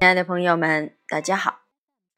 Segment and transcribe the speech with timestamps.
[0.00, 1.60] 亲爱的朋友们，大家好！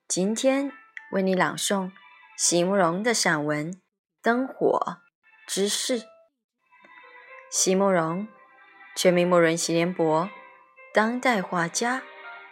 [0.07, 0.71] 今天
[1.11, 1.91] 为你朗诵
[2.39, 3.73] 席慕容的散文
[4.23, 4.99] 《灯火
[5.49, 5.99] 之事》。
[7.51, 8.29] 席慕容，
[8.95, 10.31] 全名慕容席联博，
[10.95, 12.05] 当代画家、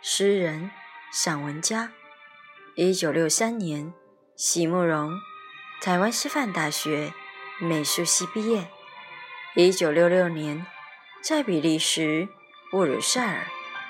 [0.03, 0.73] 诗人、
[1.13, 1.93] 散文家。
[2.75, 3.95] 一九六三年，
[4.37, 5.13] 席慕容
[5.81, 7.13] 台湾师范大学
[7.61, 8.69] 美术系毕业。
[9.55, 10.67] 一九六六年，
[11.23, 12.29] 在比利时
[12.73, 13.47] 布鲁塞尔。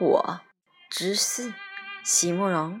[0.00, 0.40] 我
[0.88, 1.52] 之四，
[2.02, 2.80] 席慕容，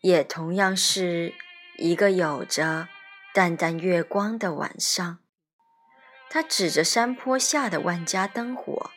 [0.00, 1.32] 也同样是
[1.76, 2.88] 一个有着
[3.32, 5.20] 淡淡月光的晚上。
[6.28, 8.90] 他指着山坡下的万家灯火，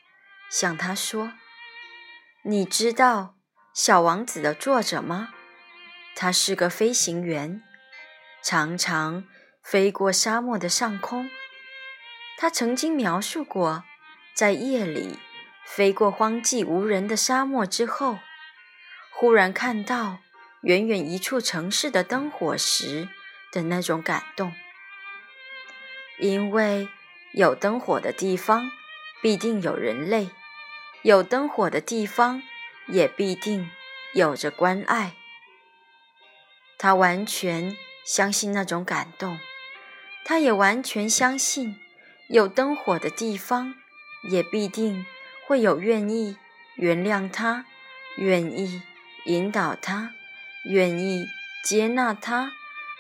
[0.50, 1.34] 向他说
[2.44, 3.36] ：“你知道
[3.80, 5.36] 《小王子》的作者吗？
[6.16, 7.62] 他是个飞行员，
[8.44, 9.26] 常常
[9.62, 11.30] 飞过沙漠的上空。
[12.40, 13.84] 他曾经描述过，
[14.34, 15.20] 在夜里。”
[15.74, 18.20] 飞过荒寂无人的沙漠之后，
[19.10, 20.18] 忽然看到
[20.64, 23.08] 远远一处城市的灯火时
[23.54, 24.54] 的那种感动。
[26.20, 26.90] 因为
[27.32, 28.70] 有灯火的地方，
[29.22, 30.32] 必定有人类；
[31.04, 32.44] 有灯火的地方，
[32.88, 33.72] 也必定
[34.14, 35.14] 有着关爱。
[36.78, 39.40] 他完全相信那种感动，
[40.26, 41.80] 他也完全相信
[42.28, 43.74] 有灯火的地方，
[44.30, 45.06] 也必定。
[45.52, 46.38] 会有愿意
[46.76, 47.66] 原谅他、
[48.16, 48.82] 愿意
[49.26, 50.14] 引导他、
[50.64, 51.26] 愿意
[51.62, 52.54] 接纳他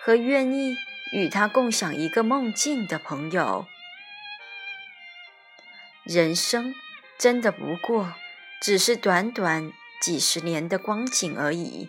[0.03, 0.75] 和愿意
[1.13, 3.67] 与他共享一个梦境的朋友。
[6.03, 6.75] 人生
[7.17, 8.15] 真的不过
[8.61, 11.87] 只是短短几十年的光景而已，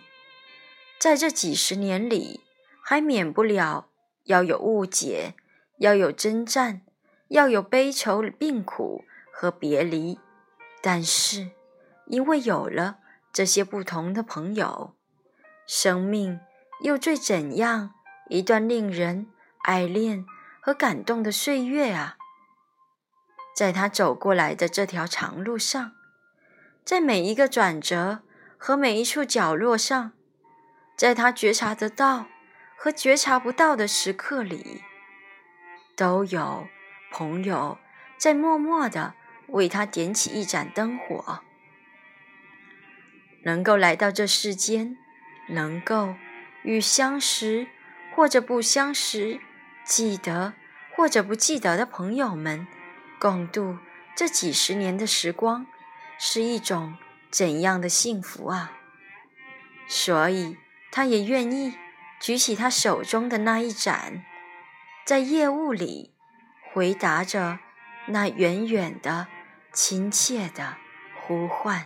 [0.97, 2.39] 在这几十年里，
[2.81, 3.89] 还免不了
[4.23, 5.33] 要有误解，
[5.79, 6.83] 要有征战，
[7.27, 10.17] 要有悲愁、病苦和别离。
[10.85, 11.51] 但是，
[12.07, 12.97] 因为有了
[13.31, 14.97] 这些不同的朋友，
[15.65, 16.41] 生命
[16.81, 17.93] 又最怎样
[18.27, 19.27] 一段令人
[19.63, 20.25] 爱恋
[20.61, 22.17] 和感动的岁月啊！
[23.55, 25.93] 在他走过来的这条长路上，
[26.83, 28.23] 在每一个转折
[28.57, 30.11] 和每一处角落上，
[30.97, 32.25] 在他觉察得到
[32.75, 34.83] 和觉察不到的时刻里，
[35.95, 36.67] 都有
[37.09, 37.77] 朋友
[38.17, 39.15] 在默默的。
[39.53, 41.41] 为他点起一盏灯火，
[43.43, 44.97] 能够来到这世间，
[45.49, 46.15] 能够
[46.63, 47.67] 与相识
[48.15, 49.39] 或者不相识、
[49.85, 50.53] 记得
[50.95, 52.65] 或者不记得的朋友们
[53.19, 53.77] 共度
[54.15, 55.67] 这几十年的时光，
[56.17, 56.97] 是一种
[57.29, 58.79] 怎样的幸福啊！
[59.87, 60.57] 所以，
[60.91, 61.75] 他也愿意
[62.19, 64.25] 举起他手中的那一盏，
[65.05, 66.15] 在夜雾里
[66.71, 67.59] 回答着
[68.07, 69.27] 那远远的。
[69.73, 70.77] 亲切的
[71.19, 71.83] 呼唤。